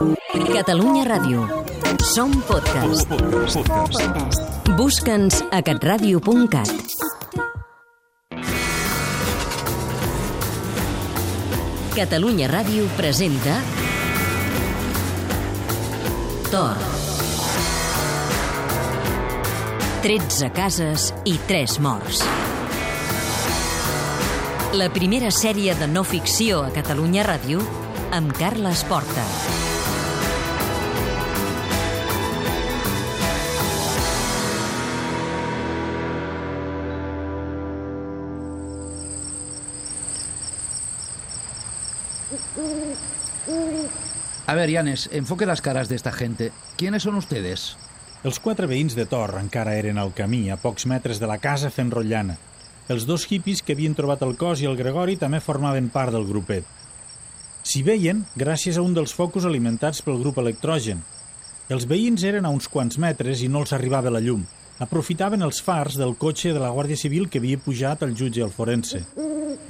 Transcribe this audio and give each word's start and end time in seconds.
Catalunya 0.00 1.04
Ràdio. 1.04 1.44
Som 2.00 2.32
podcast. 2.48 3.10
Busca'ns 4.72 5.42
a 5.52 5.60
catradio.cat. 5.60 6.72
Catalunya 11.92 12.48
Ràdio 12.48 12.88
presenta 12.96 13.58
Tor. 16.48 16.80
13 20.00 20.48
cases 20.56 21.12
i 21.28 21.36
3 21.44 21.76
morts. 21.84 22.24
La 24.80 24.88
primera 24.88 25.28
sèrie 25.28 25.76
de 25.76 25.92
no 25.92 26.08
ficció 26.08 26.64
a 26.64 26.72
Catalunya 26.72 27.26
Ràdio 27.28 27.60
amb 28.16 28.32
Carles 28.32 28.88
Porta. 28.88 29.28
A 44.50 44.54
ver, 44.56 44.68
Yanes, 44.68 45.08
enfoque 45.12 45.46
las 45.46 45.62
caras 45.62 45.88
de 45.88 45.94
esta 45.94 46.10
gente. 46.10 46.50
¿Quiénes 46.76 47.04
son 47.04 47.14
ustedes? 47.14 47.76
Els 48.26 48.40
quatre 48.42 48.66
veïns 48.66 48.96
de 48.98 49.04
Tor 49.06 49.36
encara 49.38 49.76
eren 49.78 49.94
al 50.02 50.10
camí, 50.10 50.40
a 50.50 50.56
pocs 50.58 50.88
metres 50.90 51.20
de 51.22 51.28
la 51.30 51.36
casa 51.38 51.68
fent 51.70 51.92
rotllana. 51.94 52.34
Els 52.90 53.04
dos 53.06 53.28
hippies 53.30 53.62
que 53.62 53.76
havien 53.78 53.94
trobat 53.94 54.24
el 54.26 54.34
cos 54.40 54.58
i 54.58 54.66
el 54.66 54.74
Gregori 54.74 55.14
també 55.20 55.38
formaven 55.38 55.86
part 55.94 56.10
del 56.10 56.26
grupet. 56.26 56.66
S'hi 57.62 57.84
veien 57.86 58.24
gràcies 58.34 58.74
a 58.74 58.82
un 58.82 58.96
dels 58.96 59.14
focus 59.14 59.46
alimentats 59.46 60.02
pel 60.02 60.18
grup 60.18 60.42
electrogen. 60.42 61.04
Els 61.70 61.86
veïns 61.86 62.26
eren 62.26 62.42
a 62.42 62.50
uns 62.50 62.66
quants 62.66 62.98
metres 62.98 63.44
i 63.46 63.48
no 63.48 63.62
els 63.62 63.74
arribava 63.78 64.10
la 64.10 64.24
llum. 64.24 64.42
Aprofitaven 64.82 65.46
els 65.46 65.62
fars 65.62 65.94
del 65.94 66.16
cotxe 66.18 66.50
de 66.50 66.58
la 66.58 66.72
Guàrdia 66.74 66.98
Civil 66.98 67.30
que 67.30 67.38
havia 67.38 67.62
pujat 67.68 68.02
el 68.02 68.18
jutge 68.18 68.42
al 68.42 68.50
forense. 68.50 69.04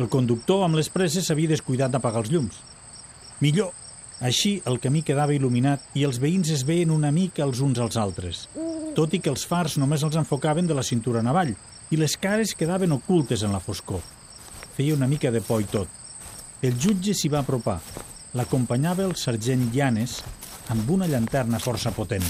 El 0.00 0.08
conductor, 0.08 0.64
amb 0.64 0.80
les 0.80 0.88
presses, 0.88 1.28
s'havia 1.28 1.52
descuidat 1.52 1.92
d'apagar 1.92 2.24
els 2.24 2.32
llums. 2.32 2.64
Millor, 3.44 3.74
així 4.20 4.60
el 4.68 4.76
camí 4.80 5.00
quedava 5.02 5.32
il·luminat 5.32 5.96
i 5.96 6.04
els 6.04 6.20
veïns 6.20 6.50
es 6.52 6.64
veien 6.68 6.92
una 6.92 7.10
mica 7.10 7.42
els 7.46 7.60
uns 7.64 7.80
als 7.80 7.96
altres, 7.96 8.46
tot 8.94 9.14
i 9.16 9.20
que 9.20 9.32
els 9.32 9.46
fars 9.48 9.78
només 9.80 10.04
els 10.04 10.18
enfocaven 10.20 10.68
de 10.68 10.76
la 10.76 10.84
cintura 10.84 11.24
en 11.24 11.30
avall 11.32 11.54
i 11.90 11.98
les 11.98 12.16
cares 12.20 12.54
quedaven 12.54 12.92
ocultes 12.92 13.42
en 13.42 13.52
la 13.56 13.62
foscor. 13.64 14.02
Feia 14.76 14.94
una 14.94 15.08
mica 15.08 15.32
de 15.32 15.40
por 15.40 15.62
i 15.62 15.66
tot. 15.72 15.88
El 16.62 16.76
jutge 16.78 17.14
s'hi 17.16 17.30
va 17.32 17.40
apropar. 17.40 17.80
L'acompanyava 18.36 19.06
el 19.08 19.16
sergent 19.16 19.70
Llanes 19.74 20.20
amb 20.70 20.90
una 20.90 21.08
llanterna 21.08 21.58
força 21.58 21.90
potent. 21.90 22.26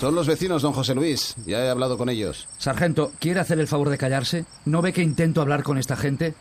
Son 0.00 0.14
los 0.14 0.28
vecinos, 0.28 0.62
don 0.62 0.72
José 0.72 0.94
Luis. 0.94 1.34
Ya 1.44 1.58
he 1.58 1.68
hablado 1.68 1.98
con 1.98 2.08
ellos. 2.08 2.46
Sargento, 2.58 3.12
¿quiere 3.18 3.40
hacer 3.40 3.58
el 3.58 3.66
favor 3.66 3.90
de 3.90 3.98
callarse? 3.98 4.44
¿No 4.64 4.80
ve 4.80 4.92
que 4.92 5.02
intento 5.02 5.42
hablar 5.42 5.64
con 5.64 5.76
esta 5.76 5.96
gente? 5.96 6.34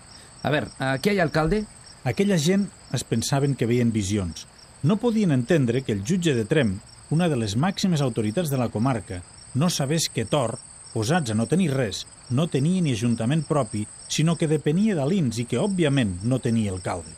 A 0.44 0.52
ver, 0.52 0.68
¿aquí 0.78 1.10
hay 1.10 1.20
alcalde? 1.20 1.66
Aquella 2.04 2.38
gent 2.38 2.70
es 2.94 3.04
pensaven 3.04 3.56
que 3.56 3.66
veien 3.66 3.92
visions. 3.92 4.46
No 4.84 4.98
podien 4.98 5.32
entendre 5.32 5.82
que 5.82 5.92
el 5.92 6.04
jutge 6.06 6.36
de 6.36 6.46
Trem, 6.46 6.80
una 7.10 7.30
de 7.30 7.38
les 7.40 7.56
màximes 7.58 8.02
autoritats 8.06 8.52
de 8.54 8.58
la 8.62 8.70
comarca, 8.70 9.24
no 9.56 9.70
sabés 9.70 10.10
que 10.10 10.26
Tor, 10.26 10.60
posats 10.94 11.32
a 11.32 11.36
no 11.38 11.48
tenir 11.48 11.72
res, 11.74 12.06
no 12.30 12.46
tenia 12.48 12.82
ni 12.82 12.94
ajuntament 12.94 13.44
propi, 13.48 13.88
sinó 14.08 14.36
que 14.38 14.50
depenia 14.52 14.96
de 14.96 15.08
l'Ins 15.08 15.40
i 15.42 15.48
que, 15.50 15.58
òbviament, 15.58 16.20
no 16.24 16.40
tenia 16.44 16.72
alcalde. 16.76 17.16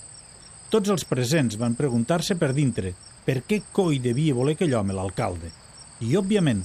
Tots 0.69 0.89
els 0.93 1.05
presents 1.09 1.57
van 1.57 1.75
preguntar-se 1.75 2.37
per 2.39 2.53
dintre 2.53 2.93
per 3.25 3.41
què 3.43 3.61
coi 3.73 3.99
devia 3.99 4.37
voler 4.37 4.55
aquell 4.55 4.75
home 4.77 4.95
l'alcalde. 4.95 5.51
I, 5.99 6.15
òbviament, 6.15 6.63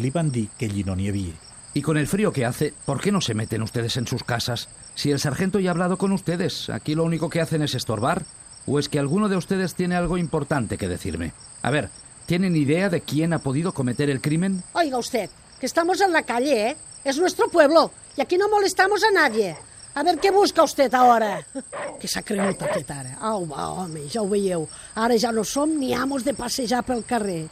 li 0.00 0.10
van 0.14 0.30
dir 0.32 0.48
que 0.56 0.70
allí 0.70 0.84
no 0.86 0.96
n'hi 0.96 1.08
havia. 1.10 1.36
Y 1.74 1.82
con 1.82 1.96
el 1.96 2.08
frío 2.08 2.32
que 2.32 2.44
hace, 2.46 2.72
¿por 2.84 3.00
qué 3.00 3.12
no 3.12 3.20
se 3.20 3.34
meten 3.34 3.62
ustedes 3.62 3.96
en 3.96 4.06
sus 4.06 4.24
casas? 4.24 4.68
Si 4.94 5.10
el 5.10 5.20
sargento 5.20 5.60
ya 5.60 5.70
ha 5.70 5.72
hablado 5.72 5.98
con 5.98 6.12
ustedes, 6.12 6.68
aquí 6.70 6.94
lo 6.94 7.04
único 7.04 7.28
que 7.28 7.40
hacen 7.40 7.62
es 7.62 7.74
estorbar. 7.74 8.24
¿O 8.66 8.78
es 8.78 8.88
que 8.88 8.98
alguno 8.98 9.28
de 9.28 9.36
ustedes 9.36 9.74
tiene 9.74 9.96
algo 9.96 10.18
importante 10.18 10.78
que 10.78 10.88
decirme? 10.88 11.32
A 11.62 11.70
ver, 11.70 11.90
¿tienen 12.26 12.56
idea 12.56 12.88
de 12.88 13.00
quién 13.00 13.32
ha 13.32 13.38
podido 13.40 13.72
cometer 13.72 14.10
el 14.10 14.20
crimen? 14.20 14.62
Oiga 14.74 14.98
usted, 14.98 15.30
que 15.58 15.66
estamos 15.66 16.00
en 16.00 16.12
la 16.12 16.22
calle, 16.22 16.70
¿eh? 16.70 16.76
Es 17.04 17.18
nuestro 17.18 17.48
pueblo 17.48 17.90
y 18.16 18.20
aquí 18.20 18.36
no 18.36 18.48
molestamos 18.48 19.02
a 19.04 19.10
nadie. 19.10 19.56
A 19.94 20.04
ver 20.04 20.20
què 20.22 20.30
busca 20.30 20.62
usted 20.62 20.92
ahora. 20.94 21.40
Que 22.00 22.08
s'ha 22.08 22.22
cregut 22.22 22.62
aquest 22.62 22.90
ara. 22.94 23.16
Au, 23.26 23.42
va, 23.48 23.66
home, 23.82 24.06
ja 24.08 24.22
ho 24.22 24.28
veieu. 24.30 24.62
Ara 24.94 25.18
ja 25.18 25.32
no 25.34 25.42
som 25.44 25.72
ni 25.76 25.90
amos 25.92 26.22
de 26.24 26.32
passejar 26.32 26.84
pel 26.86 27.02
carrer. 27.04 27.48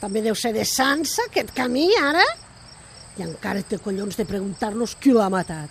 També 0.00 0.20
deu 0.24 0.34
ser 0.36 0.52
de 0.52 0.66
Sansa, 0.68 1.28
aquest 1.30 1.54
camí, 1.56 1.86
ara? 1.96 2.24
I 3.16 3.24
encara 3.24 3.62
té 3.64 3.78
collons 3.80 4.18
de 4.18 4.26
preguntar-nos 4.28 4.96
qui 5.00 5.14
l'ha 5.14 5.30
matat. 5.32 5.70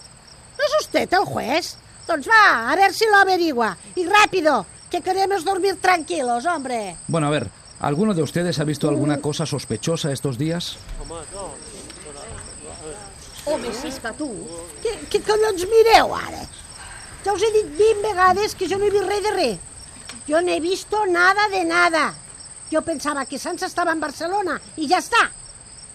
¿No 0.57 0.65
es 0.65 0.77
usted 0.79 1.13
el 1.13 1.27
juez? 1.29 1.75
Doncs 2.07 2.29
va, 2.31 2.71
a 2.71 2.75
ver 2.79 2.93
si 2.93 3.05
lo 3.11 3.17
averigua. 3.17 3.75
Y 3.95 4.05
rápido, 4.07 4.65
que 4.95 5.01
queremos 5.01 5.43
dormir 5.43 5.75
tranquilos, 5.81 6.45
hombre. 6.45 6.95
Bueno, 7.07 7.27
a 7.27 7.29
ver, 7.29 7.49
¿alguno 7.81 8.13
de 8.13 8.21
ustedes 8.21 8.59
ha 8.59 8.63
visto 8.63 8.87
alguna 8.87 9.19
cosa 9.19 9.45
sospechosa 9.45 10.11
estos 10.11 10.37
días? 10.37 10.77
Home, 13.47 13.69
si 13.73 13.91
és 13.91 13.99
que 14.01 14.11
tu... 14.17 14.25
Què, 14.81 14.91
què 15.11 15.19
collons 15.21 15.67
mireu, 15.69 16.15
ara? 16.17 16.39
Ja 17.21 17.33
us 17.35 17.43
he 17.45 17.51
dit 17.53 17.67
20 17.77 18.01
vegades 18.01 18.55
que 18.57 18.65
jo 18.65 18.79
no 18.81 18.87
he 18.87 18.89
vist 18.89 19.05
res 19.05 19.21
de 19.21 19.33
res. 19.35 19.59
Jo 20.25 20.41
no 20.41 20.49
he 20.49 20.57
visto 20.63 21.03
nada 21.05 21.45
de 21.51 21.61
nada. 21.63 22.07
Yo 22.71 22.81
pensaba 22.81 23.27
que 23.27 23.37
Sansa 23.37 23.67
estaba 23.67 23.91
en 23.91 23.99
Barcelona 23.99 24.59
y 24.75 24.87
ya 24.87 24.97
está. 24.97 25.29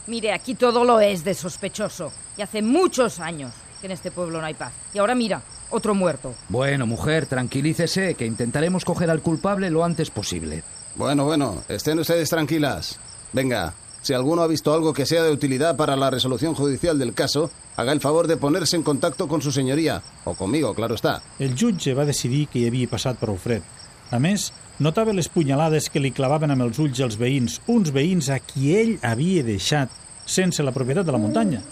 Mire, 0.07 0.33
aquí 0.33 0.55
todo 0.55 0.85
lo 0.85 1.01
es 1.01 1.25
de 1.25 1.35
sospechoso. 1.35 2.13
Y 2.37 2.43
hace 2.43 2.63
muchos 2.63 3.19
años 3.19 3.53
que 3.81 3.87
en 3.87 3.93
este 3.93 4.13
pueblo 4.13 4.39
no 4.39 4.47
hay 4.47 4.55
paz. 4.55 4.73
Y 4.95 4.99
ahora 5.01 5.17
mira, 5.17 5.43
otro 5.71 5.95
muerto. 5.95 6.35
Bueno, 6.49 6.87
mujer, 6.87 7.27
tranquilícese, 7.27 8.15
que 8.15 8.27
intentaremos 8.27 8.85
coger 8.85 9.11
al 9.11 9.23
culpable 9.23 9.71
lo 9.71 9.85
antes 9.85 10.11
posible. 10.11 10.63
Bueno, 10.97 11.25
bueno, 11.25 11.63
estén 11.69 11.99
ustedes 11.99 12.29
tranquilas. 12.29 12.99
Venga, 13.33 13.75
si 14.03 14.15
alguno 14.15 14.43
ha 14.43 14.47
visto 14.47 14.73
algo 14.73 14.93
que 14.93 15.07
sea 15.07 15.23
de 15.23 15.31
utilidad 15.31 15.77
para 15.77 15.95
la 15.97 16.11
resolución 16.11 16.55
judicial 16.55 16.99
del 16.99 17.15
caso, 17.15 17.51
haga 17.77 17.93
el 17.93 18.01
favor 18.01 18.27
de 18.27 18.37
ponerse 18.37 18.77
en 18.77 18.83
contacto 18.83 19.29
con 19.29 19.43
su 19.43 19.53
señoría, 19.53 20.03
o 20.25 20.35
conmigo, 20.35 20.75
claro 20.75 20.95
está. 20.95 21.23
El 21.39 21.55
jutge 21.55 21.95
va 21.95 22.05
decidir 22.05 22.49
que 22.49 22.61
hi 22.61 22.67
havia 22.69 22.89
passat 22.89 23.21
prou 23.21 23.37
fred. 23.37 23.63
A 24.11 24.19
més, 24.19 24.51
notava 24.81 25.13
les 25.13 25.29
punyalades 25.29 25.91
que 25.93 26.01
li 26.01 26.11
clavaven 26.17 26.51
amb 26.51 26.65
els 26.65 26.81
ulls 26.81 27.05
els 27.05 27.19
veïns, 27.21 27.61
uns 27.69 27.93
veïns 27.93 28.33
a 28.33 28.41
qui 28.41 28.75
ell 28.75 28.97
havia 29.07 29.45
deixat 29.45 29.93
sense 30.25 30.65
la 30.65 30.73
propietat 30.73 31.07
de 31.07 31.13
la 31.13 31.21
muntanya. 31.21 31.63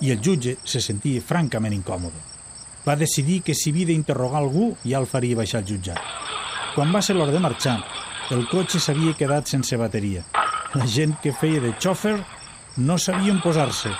I 0.00 0.10
el 0.10 0.22
jutge 0.24 0.56
se 0.64 0.80
sentia 0.80 1.20
francament 1.20 1.76
incòmode. 1.76 2.31
Va 2.86 2.96
decidir 2.98 3.42
que 3.46 3.54
si 3.54 3.70
havia 3.70 3.88
d'interrogar 3.92 4.40
algú 4.42 4.72
ja 4.82 4.98
el 4.98 5.06
faria 5.06 5.38
baixar 5.38 5.62
al 5.62 5.68
jutjat. 5.68 6.00
Quan 6.74 6.90
va 6.94 7.02
ser 7.02 7.14
l'hora 7.16 7.34
de 7.34 7.42
marxar, 7.42 7.78
el 8.34 8.46
cotxe 8.50 8.80
s'havia 8.80 9.14
quedat 9.18 9.50
sense 9.50 9.76
bateria. 9.76 10.24
La 10.74 10.86
gent 10.88 11.14
que 11.22 11.34
feia 11.36 11.60
de 11.60 11.74
xòfer 11.78 12.16
no 12.76 12.96
sabia 12.98 13.32
on 13.34 13.42
posar-se. 13.44 13.92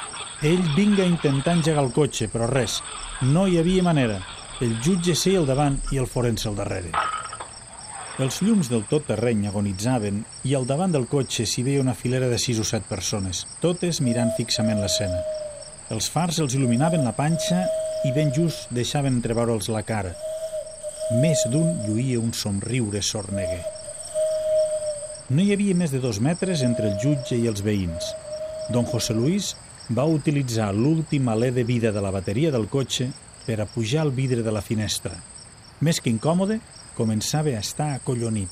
Ell 0.43 0.63
vinga 0.75 1.05
a 1.05 1.11
intentar 1.11 1.59
engegar 1.59 1.85
el 1.85 1.93
cotxe, 1.93 2.31
però 2.33 2.49
res. 2.51 2.81
No 3.23 3.47
hi 3.47 3.59
havia 3.61 3.85
manera. 3.87 4.23
El 4.65 4.79
jutge 4.83 5.15
seia 5.15 5.43
al 5.43 5.47
davant 5.47 5.77
i 5.93 6.01
el 6.01 6.09
forense 6.09 6.49
al 6.49 6.57
darrere. 6.57 6.91
Els 8.23 8.43
llums 8.45 8.69
del 8.69 8.83
tot 8.91 9.07
terreny 9.09 9.47
agonitzaven 9.49 10.19
i 10.49 10.53
al 10.55 10.67
davant 10.69 10.93
del 10.93 11.07
cotxe 11.09 11.47
s'hi 11.49 11.63
veia 11.67 11.81
una 11.81 11.95
filera 11.97 12.29
de 12.29 12.39
sis 12.39 12.59
o 12.61 12.65
set 12.65 12.85
persones, 12.89 13.47
totes 13.63 14.03
mirant 14.05 14.35
fixament 14.37 14.83
l'escena. 14.83 15.23
Els 15.93 16.09
fars 16.13 16.39
els 16.45 16.57
il·luminaven 16.59 17.05
la 17.05 17.15
panxa 17.17 17.63
i 18.05 18.13
ben 18.13 18.33
just 18.35 18.71
deixaven 18.75 19.19
entreveure'ls 19.19 19.69
la 19.71 19.85
cara. 19.87 20.13
Més 21.23 21.45
d'un 21.53 21.69
lluïa 21.87 22.19
un 22.19 22.33
somriure 22.35 23.03
sorneguer. 23.03 23.63
No 25.31 25.43
hi 25.43 25.53
havia 25.55 25.77
més 25.79 25.93
de 25.95 26.01
dos 26.03 26.19
metres 26.21 26.65
entre 26.67 26.89
el 26.91 26.97
jutge 27.03 27.39
i 27.39 27.47
els 27.51 27.63
veïns. 27.63 28.09
Don 28.75 28.89
José 28.91 29.15
Luis 29.15 29.53
va 29.91 30.07
utilitzar 30.09 30.73
l'últim 30.75 31.29
alè 31.29 31.53
de 31.55 31.65
vida 31.69 31.93
de 31.93 32.03
la 32.03 32.11
bateria 32.15 32.51
del 32.51 32.67
cotxe 32.73 33.11
per 33.47 33.61
a 33.61 33.67
pujar 33.67 34.07
el 34.07 34.13
vidre 34.17 34.43
de 34.43 34.53
la 34.55 34.63
finestra. 34.63 35.15
Més 35.81 36.01
que 36.01 36.11
incòmode, 36.11 36.59
començava 36.99 37.55
a 37.55 37.63
estar 37.63 37.93
acollonit. 37.95 38.51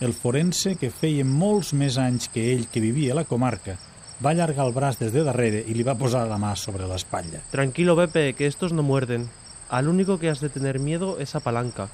El 0.00 0.14
forense, 0.16 0.74
que 0.80 0.88
feia 0.90 1.24
molts 1.24 1.74
més 1.76 1.98
anys 2.00 2.28
que 2.32 2.50
ell 2.54 2.66
que 2.72 2.80
vivia 2.80 3.12
a 3.12 3.20
la 3.20 3.28
comarca, 3.28 3.76
va 4.24 4.30
allargar 4.30 4.66
el 4.66 4.74
braç 4.76 4.98
des 5.00 5.12
de 5.12 5.24
darrere 5.24 5.62
i 5.66 5.74
li 5.74 5.84
va 5.86 5.96
posar 5.98 6.26
la 6.28 6.38
mà 6.38 6.54
sobre 6.56 6.86
l'espatlla. 6.88 7.40
Tranquilo, 7.50 7.96
Pepe, 7.96 8.34
que 8.34 8.46
estos 8.46 8.72
no 8.72 8.82
muerden. 8.82 9.28
Al 9.70 9.88
único 9.88 10.18
que 10.18 10.28
has 10.28 10.40
de 10.40 10.48
tener 10.48 10.78
miedo 10.78 11.18
es 11.18 11.34
a 11.34 11.40
Palanca, 11.40 11.88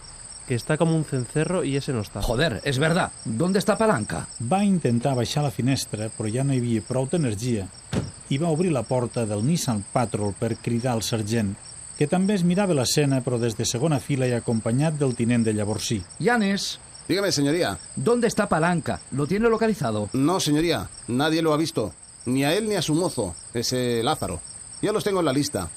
que 0.48 0.54
está 0.54 0.76
como 0.76 0.96
un 0.96 1.04
cencerro 1.04 1.62
y 1.64 1.76
ese 1.76 1.92
no 1.92 2.00
está. 2.00 2.22
Joder, 2.22 2.60
es 2.64 2.78
verdad. 2.78 3.12
¿Dónde 3.24 3.58
está 3.58 3.76
Palanca? 3.76 4.26
Va 4.40 4.64
intentar 4.64 5.14
baixar 5.14 5.44
la 5.44 5.50
finestra, 5.50 6.08
però 6.08 6.30
ja 6.32 6.44
no 6.44 6.54
hi 6.54 6.62
havia 6.62 6.82
prou 6.86 7.06
d'energia, 7.10 7.66
i 8.30 8.38
va 8.38 8.50
obrir 8.50 8.72
la 8.72 8.82
porta 8.82 9.26
del 9.26 9.44
Nissan 9.46 9.84
Patrol 9.92 10.34
per 10.34 10.56
cridar 10.56 10.94
al 10.96 11.02
sergent, 11.02 11.54
que 11.98 12.08
també 12.08 12.34
es 12.34 12.44
mirava 12.44 12.74
l'escena, 12.74 13.22
però 13.24 13.38
des 13.38 13.56
de 13.56 13.64
segona 13.64 14.00
fila 14.00 14.26
i 14.26 14.34
acompanyat 14.34 14.98
del 14.98 15.14
tinent 15.14 15.44
de 15.46 15.54
Llavorsí. 15.54 16.02
Yanes, 16.18 16.78
Dígame, 17.08 17.30
señoría. 17.30 17.78
¿Dónde 17.94 18.26
está 18.26 18.48
Palanca? 18.48 18.98
¿Lo 19.12 19.28
tiene 19.28 19.48
localizado? 19.48 20.10
No, 20.12 20.40
señoría. 20.40 20.88
Nadie 21.06 21.40
lo 21.40 21.54
ha 21.54 21.56
visto. 21.56 21.94
Ni 22.26 22.44
a 22.44 22.54
él 22.54 22.68
ni 22.68 22.74
a 22.74 22.82
su 22.82 22.94
mozo, 22.94 23.34
ese 23.54 24.02
Lázaro. 24.02 24.40
Ya 24.82 24.92
los 24.92 25.04
tengo 25.04 25.20
en 25.20 25.26
la 25.26 25.32
lista. 25.32 25.68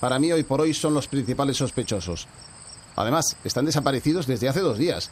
Para 0.00 0.18
mí, 0.18 0.30
hoy 0.32 0.42
por 0.42 0.60
hoy, 0.60 0.74
son 0.74 0.92
los 0.92 1.08
principales 1.08 1.56
sospechosos. 1.56 2.26
Además, 2.96 3.36
están 3.44 3.64
desaparecidos 3.64 4.26
desde 4.26 4.48
hace 4.48 4.60
dos 4.60 4.76
días. 4.76 5.10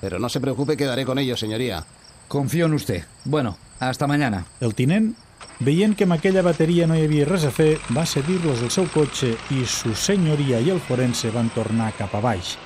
Pero 0.00 0.18
no 0.18 0.28
se 0.28 0.40
preocupe, 0.40 0.76
quedaré 0.76 1.04
con 1.04 1.18
ellos, 1.18 1.40
señoría. 1.40 1.84
Confío 2.28 2.66
en 2.66 2.74
usted. 2.74 3.04
Bueno, 3.24 3.56
hasta 3.78 4.06
mañana. 4.06 4.46
El 4.60 4.74
tinent, 4.74 5.14
veient 5.60 5.96
que 5.96 6.04
amb 6.08 6.16
aquella 6.16 6.42
bateria 6.42 6.88
no 6.88 6.96
hi 6.96 7.04
havia 7.04 7.28
res 7.28 7.44
a 7.44 7.52
fer, 7.54 7.78
va 7.94 8.06
cedir-los 8.08 8.64
el 8.64 8.72
seu 8.74 8.88
cotxe 8.90 9.34
i 9.54 9.62
su 9.68 9.94
senyoria 9.94 10.60
i 10.60 10.72
el 10.72 10.80
forense 10.82 11.30
van 11.34 11.52
tornar 11.54 11.92
cap 11.98 12.16
a 12.16 12.22
baix. 12.24 12.56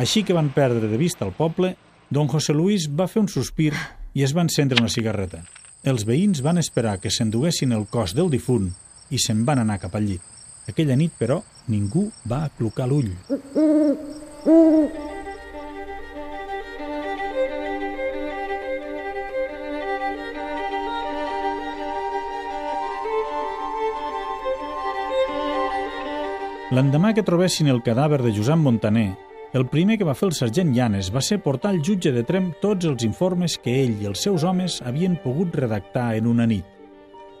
Així 0.00 0.24
que 0.24 0.36
van 0.36 0.50
perdre 0.56 0.88
de 0.88 0.98
vista 1.00 1.28
el 1.28 1.36
poble, 1.36 1.76
don 2.10 2.28
José 2.28 2.56
Luis 2.56 2.88
va 2.88 3.08
fer 3.08 3.22
un 3.22 3.28
sospir 3.28 3.74
i 4.14 4.24
es 4.24 4.34
va 4.36 4.42
encendre 4.42 4.80
una 4.80 4.90
cigarreta. 4.90 5.44
Els 5.80 6.02
veïns 6.04 6.42
van 6.44 6.60
esperar 6.60 6.98
que 7.00 7.08
s'enduguessin 7.08 7.70
el 7.72 7.86
cos 7.88 8.12
del 8.12 8.28
difunt 8.28 8.66
i 9.08 9.18
se'n 9.18 9.46
van 9.48 9.62
anar 9.62 9.78
cap 9.80 9.94
al 9.96 10.04
llit. 10.04 10.20
Aquella 10.68 10.96
nit, 10.96 11.14
però, 11.16 11.38
ningú 11.72 12.10
va 12.28 12.42
aclucar 12.44 12.84
l'ull. 12.90 13.08
L'endemà 26.70 27.14
que 27.16 27.24
trobessin 27.24 27.72
el 27.72 27.80
cadàver 27.82 28.20
de 28.20 28.36
Josep 28.36 28.60
Montaner, 28.60 29.08
el 29.52 29.66
primer 29.66 29.96
que 29.98 30.06
va 30.06 30.14
fer 30.14 30.28
el 30.28 30.36
sergent 30.36 30.68
Llanes 30.76 31.08
va 31.10 31.20
ser 31.26 31.40
portar 31.42 31.72
al 31.72 31.80
jutge 31.82 32.12
de 32.14 32.22
Trem 32.26 32.52
tots 32.62 32.86
els 32.86 33.02
informes 33.02 33.56
que 33.58 33.72
ell 33.82 33.96
i 33.98 34.06
els 34.06 34.22
seus 34.22 34.44
homes 34.46 34.78
havien 34.86 35.16
pogut 35.24 35.56
redactar 35.58 36.12
en 36.14 36.28
una 36.30 36.46
nit. 36.46 36.66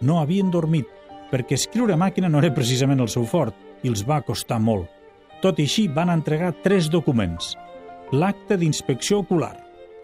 No 0.00 0.18
havien 0.18 0.50
dormit, 0.50 0.88
perquè 1.30 1.54
escriure 1.54 1.94
a 1.94 2.00
màquina 2.00 2.28
no 2.28 2.40
era 2.42 2.50
precisament 2.54 2.98
el 3.04 3.12
seu 3.12 3.28
fort 3.30 3.54
i 3.86 3.92
els 3.92 4.02
va 4.08 4.24
costar 4.26 4.58
molt. 4.58 4.90
Tot 5.40 5.62
i 5.62 5.68
així 5.70 5.86
van 5.86 6.10
entregar 6.10 6.50
tres 6.64 6.90
documents. 6.90 7.54
L'acte 8.10 8.58
d'inspecció 8.58 9.22
ocular, 9.22 9.54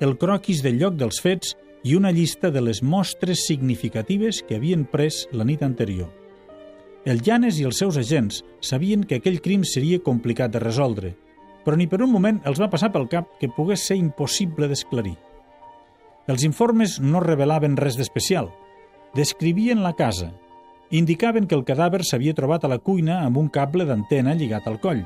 el 0.00 0.14
croquis 0.16 0.62
del 0.62 0.78
lloc 0.78 0.94
dels 0.94 1.18
fets 1.20 1.56
i 1.82 1.98
una 1.98 2.14
llista 2.14 2.52
de 2.54 2.62
les 2.62 2.84
mostres 2.86 3.48
significatives 3.50 4.44
que 4.46 4.60
havien 4.60 4.86
pres 4.86 5.24
la 5.32 5.44
nit 5.44 5.66
anterior. 5.66 6.12
El 7.04 7.20
Llanes 7.22 7.58
i 7.58 7.66
els 7.66 7.78
seus 7.82 7.98
agents 7.98 8.44
sabien 8.60 9.02
que 9.02 9.18
aquell 9.18 9.42
crim 9.42 9.66
seria 9.66 10.02
complicat 10.02 10.54
de 10.54 10.62
resoldre, 10.62 11.16
però 11.66 11.76
ni 11.76 11.88
per 11.90 11.98
un 12.04 12.12
moment 12.14 12.38
els 12.46 12.60
va 12.62 12.70
passar 12.70 12.92
pel 12.94 13.08
cap 13.10 13.32
que 13.40 13.50
pogués 13.50 13.82
ser 13.88 13.98
impossible 13.98 14.68
d'esclarir. 14.70 15.16
Els 16.30 16.46
informes 16.46 17.00
no 17.02 17.20
revelaven 17.22 17.74
res 17.76 17.98
d'especial. 17.98 18.52
Descrivien 19.18 19.82
la 19.82 19.92
casa. 19.98 20.30
Indicaven 20.94 21.50
que 21.50 21.58
el 21.58 21.64
cadàver 21.66 22.04
s'havia 22.06 22.34
trobat 22.38 22.64
a 22.64 22.70
la 22.70 22.78
cuina 22.78 23.20
amb 23.24 23.38
un 23.42 23.48
cable 23.50 23.84
d'antena 23.84 24.34
lligat 24.38 24.66
al 24.70 24.78
coll. 24.78 25.02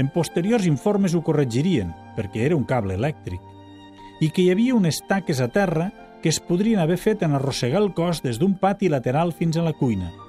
En 0.00 0.08
posteriors 0.14 0.64
informes 0.66 1.14
ho 1.14 1.20
corregirien, 1.22 1.92
perquè 2.16 2.46
era 2.46 2.56
un 2.56 2.64
cable 2.64 2.96
elèctric. 2.96 3.42
I 4.24 4.30
que 4.32 4.46
hi 4.46 4.52
havia 4.52 4.76
unes 4.76 5.02
taques 5.08 5.44
a 5.44 5.50
terra 5.52 5.90
que 6.22 6.32
es 6.32 6.40
podrien 6.40 6.80
haver 6.80 6.96
fet 6.98 7.20
en 7.22 7.36
arrossegar 7.36 7.84
el 7.84 7.92
cos 7.94 8.24
des 8.24 8.40
d'un 8.40 8.56
pati 8.58 8.88
lateral 8.88 9.36
fins 9.36 9.60
a 9.60 9.66
la 9.68 9.76
cuina– 9.76 10.10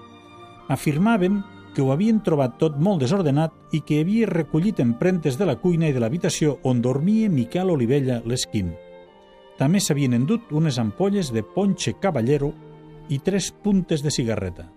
afirmaven 0.69 1.43
que 1.75 1.81
ho 1.81 1.91
havien 1.93 2.21
trobat 2.25 2.57
tot 2.61 2.77
molt 2.77 3.03
desordenat 3.03 3.75
i 3.75 3.81
que 3.85 4.01
havia 4.01 4.29
recollit 4.29 4.79
empremtes 4.83 5.37
de 5.39 5.47
la 5.49 5.57
cuina 5.61 5.89
i 5.89 5.95
de 5.95 6.01
l'habitació 6.03 6.57
on 6.63 6.81
dormia 6.81 7.29
Miquel 7.29 7.71
Olivella 7.73 8.21
l'esquin. 8.25 8.73
També 9.59 9.81
s'havien 9.83 10.15
endut 10.15 10.53
unes 10.55 10.79
ampolles 10.79 11.33
de 11.35 11.43
ponche 11.43 11.97
caballero 11.99 12.53
i 13.09 13.19
tres 13.19 13.51
puntes 13.51 14.03
de 14.05 14.13
cigarreta. 14.13 14.69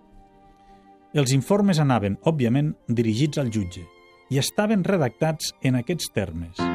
Els 1.13 1.33
informes 1.37 1.79
anaven, 1.79 2.17
òbviament, 2.25 2.73
dirigits 2.89 3.39
al 3.39 3.53
jutge 3.53 3.85
i 4.33 4.41
estaven 4.41 4.85
redactats 4.85 5.53
en 5.63 5.77
aquests 5.77 6.09
termes. 6.17 6.72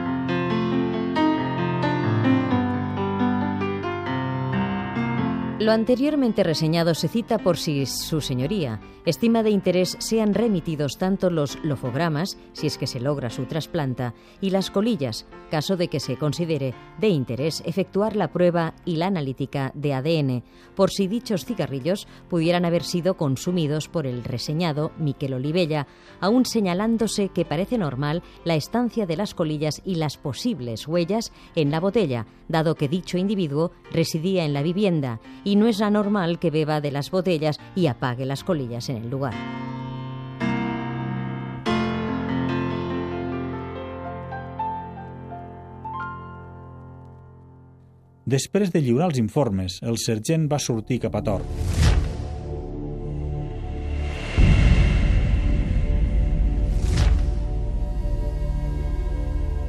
Lo 5.67 5.73
anteriormente 5.73 6.43
reseñado 6.43 6.95
se 6.95 7.09
cita 7.09 7.39
por 7.39 7.57
si 7.57 7.85
su 7.87 8.21
señoría 8.21 8.79
estima 9.03 9.43
de 9.43 9.49
interés 9.49 9.97
sean 9.99 10.33
remitidos 10.33 10.97
tanto 10.97 11.29
los 11.29 11.57
lofogramas, 11.63 12.37
si 12.53 12.67
es 12.67 12.77
que 12.77 12.87
se 12.87 13.01
logra 13.01 13.29
su 13.29 13.45
trasplanta, 13.45 14.13
y 14.41 14.49
las 14.49 14.69
colillas, 14.71 15.25
caso 15.49 15.77
de 15.77 15.87
que 15.87 15.99
se 15.99 16.17
considere 16.17 16.73
de 16.99 17.09
interés 17.09 17.63
efectuar 17.65 18.15
la 18.15 18.31
prueba 18.31 18.75
y 18.85 18.97
la 18.97 19.07
analítica 19.07 19.71
de 19.75 19.93
ADN, 19.93 20.43
por 20.75 20.89
si 20.91 21.07
dichos 21.07 21.45
cigarrillos 21.45 22.07
pudieran 22.29 22.65
haber 22.65 22.83
sido 22.83 23.15
consumidos 23.15 23.87
por 23.87 24.07
el 24.07 24.23
reseñado 24.23 24.91
Miquel 24.97 25.33
Olivella, 25.33 25.87
aún 26.21 26.45
señalándose 26.45 27.29
que 27.29 27.45
parece 27.45 27.77
normal 27.77 28.23
la 28.45 28.55
estancia 28.55 29.05
de 29.05 29.17
las 29.17 29.33
colillas 29.33 29.81
y 29.85 29.95
las 29.95 30.17
posibles 30.17 30.87
huellas 30.87 31.33
en 31.55 31.71
la 31.71 31.79
botella, 31.81 32.25
dado 32.47 32.75
que 32.75 32.87
dicho 32.87 33.17
individuo 33.17 33.71
residía 33.91 34.45
en 34.45 34.53
la 34.53 34.63
vivienda 34.63 35.19
y 35.43 35.56
no 35.57 35.67
es 35.67 35.81
anormal 35.81 36.39
que 36.39 36.51
beba 36.51 36.79
de 36.81 36.91
las 36.91 37.11
botellas 37.11 37.59
y 37.75 37.87
apague 37.87 38.25
las 38.25 38.43
colillas 38.43 38.89
en 38.89 38.97
el 38.97 39.09
lugar. 39.09 39.33
Després 48.27 48.73
de 48.73 48.81
lliurar 48.83 49.07
els 49.07 49.19
informes, 49.21 49.77
el 49.87 49.95
sergent 50.03 50.49
va 50.51 50.59
sortir 50.59 50.97
cap 50.99 51.13
a 51.15 51.21
Tor. 51.23 51.45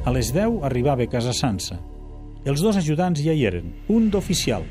A 0.03 0.11
les 0.11 0.33
10 0.35 0.65
arribava 0.67 1.07
a 1.07 1.11
Casa 1.11 1.31
Sansa. 1.31 1.79
Els 2.43 2.59
dos 2.59 2.75
ajudants 2.75 3.23
ja 3.23 3.31
hi 3.31 3.45
eren, 3.47 3.71
un 3.87 4.09
d'oficial 4.11 4.67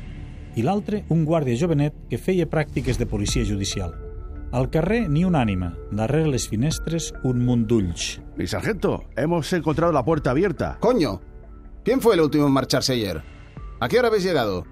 i 0.55 0.63
l'altre 0.63 1.03
un 1.09 1.25
guàrdia 1.25 1.57
jovenet 1.59 1.95
que 2.09 2.17
feia 2.17 2.47
pràctiques 2.49 2.97
de 2.97 3.05
policia 3.05 3.45
judicial. 3.45 3.93
Al 4.51 4.69
carrer 4.73 5.03
ni 5.09 5.23
un 5.25 5.35
ànima, 5.37 5.75
darrere 5.91 6.31
les 6.33 6.47
finestres 6.49 7.11
un 7.23 7.43
munt 7.45 7.67
d'ulls. 7.69 8.19
Mi 8.35 8.47
sargento, 8.47 9.03
hemos 9.15 9.53
encontrado 9.53 9.93
la 9.93 10.03
puerta 10.03 10.31
abierta. 10.31 10.77
¡Coño! 10.79 11.21
¿Quién 11.83 12.01
fue 12.01 12.15
el 12.15 12.21
último 12.21 12.47
en 12.47 12.53
marcharse 12.53 12.93
ayer? 12.93 13.21
¿A 13.79 13.87
qué 13.87 13.99
hora 13.99 14.07
habéis 14.07 14.23
llegado? 14.23 14.65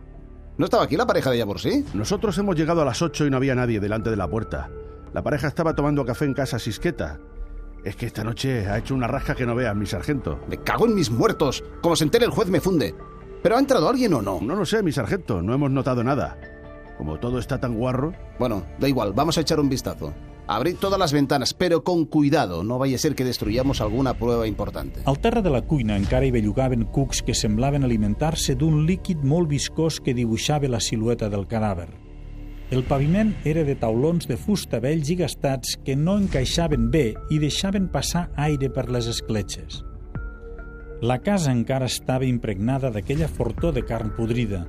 ¿No 0.58 0.66
estaba 0.66 0.84
aquí 0.84 0.98
la 0.98 1.06
pareja 1.06 1.30
de 1.30 1.46
sí? 1.58 1.86
Nosotros 1.94 2.36
hemos 2.40 2.56
llegado 2.56 2.82
a 2.82 2.86
las 2.86 3.02
8 3.02 3.28
y 3.28 3.30
no 3.30 3.38
había 3.38 3.54
nadie 3.54 3.80
delante 3.80 4.10
de 4.10 4.16
la 4.16 4.28
puerta. 4.28 4.72
La 5.14 5.22
pareja 5.22 5.48
estaba 5.48 5.76
tomando 5.76 6.04
café 6.04 6.26
en 6.26 6.34
casa 6.34 6.58
Sisqueta. 6.58 7.20
Es 7.84 7.96
que 7.96 8.08
esta 8.08 8.24
noche 8.24 8.68
ha 8.68 8.80
hecho 8.80 8.96
una 8.96 9.08
rasca 9.08 9.36
que 9.36 9.46
no 9.46 9.56
veas, 9.56 9.76
mi 9.76 9.86
sargento. 9.86 10.40
Me 10.50 10.58
cago 10.58 10.88
en 10.88 10.96
mis 10.96 11.12
muertos. 11.12 11.64
Como 11.82 11.96
se 11.96 12.04
entere 12.04 12.26
el 12.26 12.32
juez 12.32 12.50
me 12.50 12.60
funde. 12.60 12.96
¿Pero 13.44 13.56
ha 13.56 13.60
entrado 13.60 13.88
alguien 13.90 14.14
o 14.14 14.22
no? 14.22 14.40
No 14.42 14.56
lo 14.56 14.66
sé, 14.66 14.84
mi 14.84 14.92
sargento. 14.92 15.42
No 15.42 15.54
hemos 15.54 15.72
notado 15.72 16.04
nada. 16.04 16.38
Como 16.98 17.20
todo 17.20 17.40
está 17.40 17.60
tan 17.60 17.76
guarro. 17.76 18.14
Bueno, 18.40 18.64
da 18.80 18.90
igual. 18.90 19.14
Vamos 19.14 19.38
a 19.38 19.42
echar 19.42 19.60
un 19.60 19.70
vistazo. 19.70 20.14
Abrid 20.50 20.78
todas 20.78 20.98
les 20.98 21.12
ventanes, 21.12 21.54
però 21.54 21.84
con 21.84 22.06
cuidado. 22.06 22.64
No 22.64 22.80
vaya 22.80 22.96
a 22.96 23.00
ser 23.00 23.16
que 23.16 23.26
destruyamos 23.26 23.82
alguna 23.82 24.14
prueba 24.14 24.48
importante. 24.48 25.02
Al 25.06 25.20
terra 25.20 25.42
de 25.42 25.50
la 25.50 25.62
cuina 25.62 25.98
encara 25.98 26.26
hi 26.26 26.32
bellugaven 26.32 26.86
cucs 26.86 27.22
que 27.22 27.36
semblaven 27.36 27.84
alimentar-se 27.84 28.56
d'un 28.56 28.86
líquid 28.88 29.26
molt 29.28 29.50
viscós 29.50 30.00
que 30.00 30.16
dibuixava 30.16 30.70
la 30.72 30.80
silueta 30.80 31.28
del 31.30 31.48
cadàver. 31.52 31.90
El 32.72 32.84
paviment 32.84 33.36
era 33.44 33.64
de 33.64 33.76
taulons 33.76 34.28
de 34.28 34.36
fusta 34.40 34.80
vells 34.80 35.12
i 35.12 35.16
gastats 35.20 35.78
que 35.84 35.96
no 35.96 36.18
encaixaven 36.18 36.90
bé 36.92 37.14
i 37.30 37.40
deixaven 37.40 37.92
passar 37.92 38.30
aire 38.36 38.72
per 38.72 38.90
les 38.92 39.08
escletxes. 39.08 39.84
La 41.02 41.20
casa 41.22 41.52
encara 41.54 41.86
estava 41.86 42.26
impregnada 42.26 42.90
d'aquella 42.90 43.28
fortor 43.30 43.76
de 43.76 43.84
carn 43.86 44.16
podrida, 44.18 44.64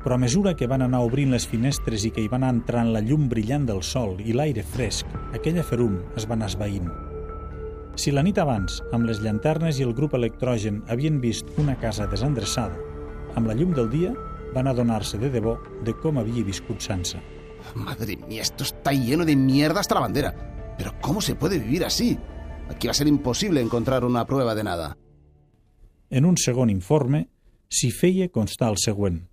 però 0.00 0.16
a 0.16 0.20
mesura 0.22 0.54
que 0.56 0.66
van 0.70 0.80
anar 0.80 1.02
obrint 1.04 1.34
les 1.34 1.44
finestres 1.44 2.06
i 2.08 2.10
que 2.10 2.22
hi 2.24 2.28
van 2.32 2.46
entrant 2.48 2.88
la 2.94 3.02
llum 3.04 3.26
brillant 3.28 3.66
del 3.68 3.82
sol 3.84 4.14
i 4.24 4.32
l'aire 4.32 4.62
fresc, 4.64 5.04
aquella 5.36 5.66
ferum 5.66 5.98
es 6.16 6.24
van 6.30 6.46
esvaint. 6.46 6.86
Si 8.00 8.14
la 8.14 8.22
nit 8.24 8.40
abans, 8.40 8.78
amb 8.96 9.04
les 9.10 9.20
llanternes 9.20 9.76
i 9.76 9.84
el 9.84 9.92
grup 9.92 10.14
electrogen, 10.16 10.78
havien 10.88 11.18
vist 11.20 11.50
una 11.60 11.74
casa 11.76 12.06
desendreçada, 12.08 12.78
amb 13.36 13.50
la 13.50 13.56
llum 13.58 13.74
del 13.76 13.90
dia 13.92 14.14
van 14.54 14.70
adonar-se 14.72 15.20
de 15.20 15.28
debò 15.28 15.58
de 15.84 15.92
com 16.00 16.16
havia 16.16 16.46
viscut 16.46 16.80
Sansa. 16.80 17.20
Madre 17.74 18.16
mía, 18.16 18.40
esto 18.40 18.64
está 18.64 18.92
lleno 18.92 19.26
de 19.26 19.36
mierda 19.36 19.80
hasta 19.80 19.96
la 19.96 20.06
bandera. 20.06 20.32
Pero 20.78 20.94
¿cómo 21.02 21.20
se 21.20 21.34
puede 21.34 21.58
vivir 21.58 21.84
así? 21.84 22.16
Aquí 22.70 22.86
va 22.86 22.92
a 22.92 22.94
ser 22.94 23.08
imposible 23.08 23.60
encontrar 23.60 24.04
una 24.04 24.24
prueba 24.24 24.54
de 24.54 24.64
nada. 24.64 24.96
En 26.10 26.24
un 26.24 26.38
segon 26.40 26.70
informe 26.70 27.26
s'hi 27.68 27.90
feia 27.92 28.30
constar 28.32 28.70
el 28.72 28.78
següent. 28.80 29.26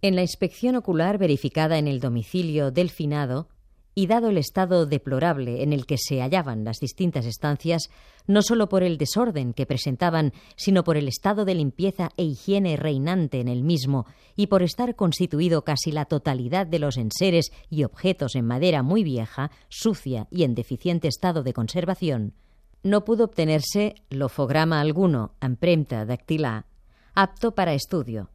En 0.00 0.16
la 0.16 0.22
inspección 0.22 0.76
ocular 0.76 1.18
verificada 1.18 1.78
en 1.78 1.88
el 1.88 2.00
domicilio 2.00 2.70
del 2.70 2.90
finado, 2.90 3.48
y 3.94 4.06
dado 4.06 4.30
el 4.30 4.38
estado 4.38 4.86
deplorable 4.86 5.62
en 5.62 5.72
el 5.72 5.86
que 5.86 5.96
se 5.98 6.20
hallaban 6.20 6.64
las 6.64 6.78
distintas 6.80 7.26
estancias, 7.26 7.90
no 8.26 8.42
sólo 8.42 8.68
por 8.68 8.82
el 8.82 8.98
desorden 8.98 9.52
que 9.52 9.66
presentaban, 9.66 10.32
sino 10.56 10.82
por 10.82 10.96
el 10.96 11.08
estado 11.08 11.44
de 11.44 11.54
limpieza 11.54 12.10
e 12.16 12.24
higiene 12.24 12.76
reinante 12.76 13.40
en 13.40 13.48
el 13.48 13.62
mismo, 13.62 14.06
y 14.34 14.48
por 14.48 14.62
estar 14.62 14.96
constituido 14.96 15.62
casi 15.62 15.92
la 15.92 16.06
totalidad 16.06 16.66
de 16.66 16.80
los 16.80 16.96
enseres 16.96 17.52
y 17.70 17.84
objetos 17.84 18.34
en 18.34 18.46
madera 18.46 18.82
muy 18.82 19.04
vieja, 19.04 19.50
sucia 19.68 20.26
y 20.30 20.42
en 20.42 20.54
deficiente 20.54 21.06
estado 21.06 21.42
de 21.42 21.52
conservación, 21.52 22.34
no 22.84 23.04
pudo 23.04 23.24
obtenerse 23.24 23.96
lofograma 24.10 24.80
alguno, 24.80 25.32
empremta 25.40 26.04
dactilá, 26.04 26.66
apto 27.14 27.54
para 27.54 27.74
estudio. 27.74 28.30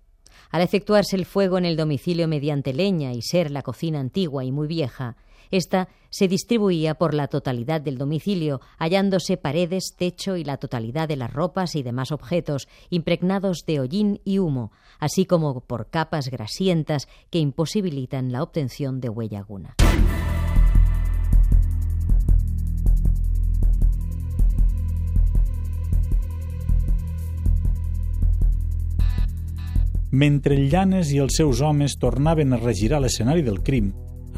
Al 0.51 0.61
efectuarse 0.61 1.15
el 1.15 1.25
fuego 1.25 1.57
en 1.57 1.65
el 1.65 1.77
domicilio 1.77 2.27
mediante 2.27 2.73
leña 2.73 3.13
y 3.13 3.21
ser 3.21 3.51
la 3.51 3.61
cocina 3.61 3.99
antigua 3.99 4.43
y 4.43 4.51
muy 4.51 4.67
vieja, 4.67 5.15
esta 5.51 5.89
se 6.09 6.27
distribuía 6.27 6.95
por 6.95 7.13
la 7.13 7.27
totalidad 7.27 7.81
del 7.81 7.97
domicilio, 7.97 8.61
hallándose 8.77 9.37
paredes, 9.37 9.95
techo 9.97 10.35
y 10.35 10.43
la 10.43 10.57
totalidad 10.57 11.07
de 11.07 11.15
las 11.15 11.31
ropas 11.31 11.75
y 11.75 11.83
demás 11.83 12.11
objetos 12.11 12.67
impregnados 12.89 13.63
de 13.65 13.79
hollín 13.79 14.21
y 14.23 14.39
humo, 14.39 14.71
así 14.99 15.25
como 15.25 15.61
por 15.61 15.89
capas 15.89 16.29
grasientas 16.29 17.07
que 17.29 17.39
imposibilitan 17.39 18.31
la 18.31 18.43
obtención 18.43 18.99
de 18.99 19.09
huella 19.09 19.39
alguna. 19.39 19.75
Mentre 30.11 30.55
Llanes 30.57 31.11
i 31.13 31.19
els 31.21 31.35
seus 31.37 31.61
homes 31.61 31.93
tornaven 32.01 32.53
a 32.53 32.57
regirar 32.57 32.97
l'escenari 33.01 33.43
del 33.45 33.61
crim, 33.61 33.91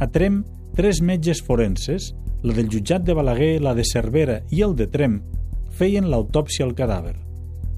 a 0.03 0.07
Trem, 0.11 0.41
tres 0.75 0.99
metges 1.01 1.39
forenses, 1.47 2.09
la 2.43 2.53
del 2.57 2.67
jutjat 2.67 3.05
de 3.07 3.15
Balaguer, 3.15 3.61
la 3.61 3.73
de 3.77 3.85
Cervera 3.87 4.41
i 4.51 4.63
el 4.65 4.75
de 4.75 4.89
Trem, 4.91 5.21
feien 5.71 6.09
l'autòpsia 6.11 6.65
al 6.65 6.75
cadàver. 6.75 7.15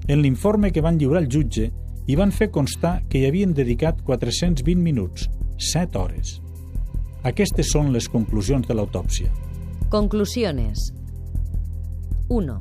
En 0.08 0.24
l'informe 0.24 0.72
que 0.74 0.82
van 0.82 0.98
lliurar 0.98 1.22
al 1.22 1.30
jutge, 1.30 1.70
hi 2.08 2.16
van 2.18 2.34
fer 2.34 2.50
constar 2.52 3.04
que 3.08 3.22
hi 3.22 3.28
havien 3.28 3.54
dedicat 3.54 4.02
420 4.02 4.82
minuts, 4.82 5.30
7 5.60 6.00
hores. 6.00 6.40
Aquestes 7.24 7.70
són 7.72 7.94
les 7.94 8.10
conclusions 8.10 8.68
de 8.68 8.74
l'autòpsia. 8.74 9.30
Conclusiones. 9.94 10.90
1. 12.28 12.58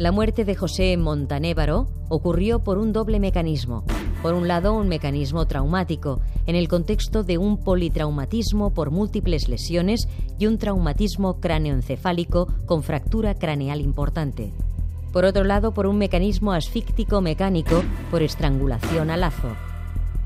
La 0.00 0.10
muerte 0.10 0.44
de 0.44 0.56
José 0.56 0.96
Montanévaro 0.96 1.86
ocurrió 2.08 2.64
por 2.64 2.78
un 2.78 2.92
doble 2.92 3.20
mecanismo. 3.20 3.84
Por 4.22 4.34
un 4.34 4.46
lado, 4.46 4.74
un 4.74 4.86
mecanismo 4.86 5.46
traumático, 5.46 6.20
en 6.46 6.54
el 6.54 6.68
contexto 6.68 7.24
de 7.24 7.38
un 7.38 7.58
politraumatismo 7.58 8.70
por 8.70 8.92
múltiples 8.92 9.48
lesiones 9.48 10.08
y 10.38 10.46
un 10.46 10.58
traumatismo 10.58 11.40
cráneoencefálico 11.40 12.46
con 12.64 12.84
fractura 12.84 13.34
craneal 13.34 13.80
importante. 13.80 14.52
Por 15.12 15.24
otro 15.24 15.42
lado, 15.42 15.74
por 15.74 15.88
un 15.88 15.98
mecanismo 15.98 16.52
asfíctico 16.52 17.20
mecánico 17.20 17.82
por 18.12 18.22
estrangulación 18.22 19.10
a 19.10 19.16
lazo. 19.16 19.56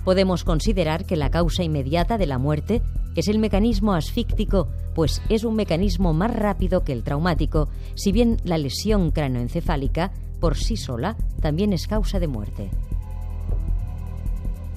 Podemos 0.05 0.45
considerar 0.45 1.07
que 1.07 1.17
la 1.17 1.31
causa 1.31 1.65
inmediata 1.65 2.19
de 2.19 2.27
la 2.27 2.37
muerte 2.37 2.83
es 3.17 3.29
el 3.29 3.39
mecanismo 3.39 3.95
asfíctico, 3.95 4.69
pues 4.95 5.23
es 5.31 5.43
un 5.43 5.57
mecanismo 5.57 6.13
más 6.13 6.37
rápido 6.37 6.85
que 6.85 6.93
el 6.93 7.03
traumático, 7.03 7.69
si 7.95 8.13
bien 8.13 8.37
la 8.45 8.59
lesión 8.59 9.11
cráneoencefálica, 9.11 10.13
por 10.39 10.59
sí 10.59 10.77
sola, 10.77 11.17
también 11.41 11.73
es 11.73 11.87
causa 11.87 12.21
de 12.21 12.29
muerte. 12.29 12.71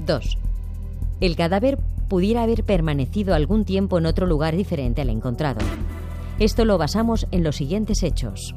2. 0.09 0.37
El 1.21 1.35
cadáver 1.35 1.77
pudiera 2.07 2.41
haber 2.41 2.63
permanecido 2.63 3.35
algún 3.35 3.63
tiempo 3.63 3.99
en 3.99 4.07
otro 4.07 4.25
lugar 4.25 4.55
diferente 4.55 5.01
al 5.01 5.09
encontrado. 5.09 5.59
Esto 6.39 6.65
lo 6.65 6.79
basamos 6.79 7.27
en 7.29 7.43
los 7.43 7.57
siguientes 7.57 8.01
hechos. 8.01 8.55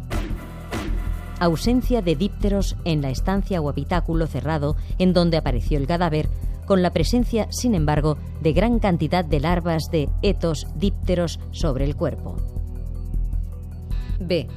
Ausencia 1.41 2.01
de 2.01 2.17
dípteros 2.17 2.77
en 2.87 3.03
la 3.03 3.11
estancia 3.11 3.61
o 3.61 3.69
habitáculo 3.69 4.27
cerrado 4.27 4.77
en 4.99 5.13
donde 5.13 5.37
apareció 5.37 5.77
el 5.77 5.87
cadáver, 5.87 6.31
con 6.65 6.81
la 6.81 6.93
presencia, 6.93 7.49
sin 7.51 7.75
embargo, 7.75 8.17
de 8.41 8.55
gran 8.55 8.79
cantidad 8.79 9.25
de 9.25 9.41
larvas 9.41 9.91
de 9.93 10.09
etos 10.23 10.67
dípteros 10.77 11.39
sobre 11.51 11.85
el 11.85 11.97
cuerpo. 11.97 12.37
B. 14.21 14.49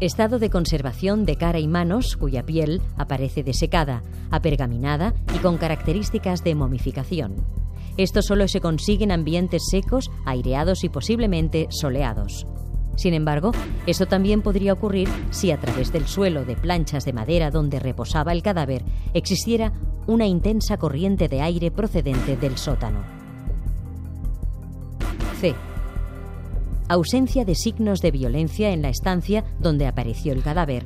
Estado 0.00 0.38
de 0.38 0.48
conservación 0.48 1.26
de 1.26 1.36
cara 1.36 1.58
y 1.58 1.68
manos 1.68 2.16
cuya 2.16 2.46
piel 2.46 2.80
aparece 2.96 3.42
desecada, 3.42 4.02
apergaminada 4.30 5.12
y 5.34 5.38
con 5.40 5.58
características 5.58 6.42
de 6.42 6.54
momificación. 6.54 7.44
Esto 7.98 8.22
solo 8.22 8.48
se 8.48 8.62
consigue 8.62 9.04
en 9.04 9.12
ambientes 9.12 9.64
secos, 9.70 10.10
aireados 10.24 10.84
y 10.84 10.88
posiblemente 10.88 11.66
soleados. 11.68 12.46
Sin 12.96 13.12
embargo, 13.12 13.52
eso 13.86 14.06
también 14.06 14.40
podría 14.40 14.72
ocurrir 14.72 15.06
si 15.30 15.50
a 15.50 15.60
través 15.60 15.92
del 15.92 16.06
suelo 16.06 16.46
de 16.46 16.56
planchas 16.56 17.04
de 17.04 17.12
madera 17.12 17.50
donde 17.50 17.78
reposaba 17.78 18.32
el 18.32 18.42
cadáver 18.42 18.82
existiera 19.12 19.74
una 20.06 20.26
intensa 20.26 20.78
corriente 20.78 21.28
de 21.28 21.42
aire 21.42 21.70
procedente 21.70 22.38
del 22.38 22.56
sótano. 22.56 23.00
C 25.42 25.54
ausencia 26.90 27.44
de 27.44 27.54
signos 27.54 28.00
de 28.00 28.10
violencia 28.10 28.72
en 28.72 28.82
la 28.82 28.88
estancia 28.88 29.44
donde 29.60 29.86
apareció 29.86 30.32
el 30.32 30.42
cadáver. 30.42 30.84